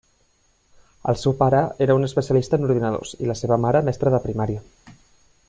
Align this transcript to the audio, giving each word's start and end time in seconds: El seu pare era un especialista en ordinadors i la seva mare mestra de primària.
El 1.11 1.19
seu 1.23 1.35
pare 1.41 1.59
era 1.87 1.97
un 1.99 2.07
especialista 2.07 2.59
en 2.61 2.67
ordinadors 2.69 3.13
i 3.27 3.31
la 3.33 3.37
seva 3.43 3.61
mare 3.67 3.83
mestra 3.91 4.17
de 4.17 4.23
primària. 4.27 4.67